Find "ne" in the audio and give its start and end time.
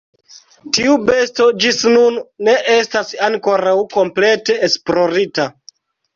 2.47-2.57